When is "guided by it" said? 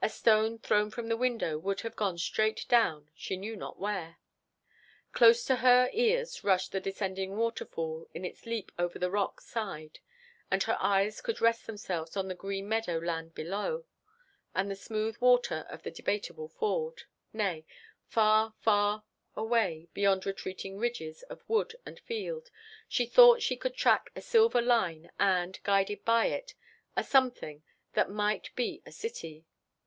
25.64-26.54